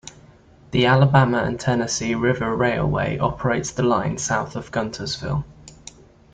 [0.71, 5.45] The Alabama and Tennessee River Railway operates the line south of Guntersville.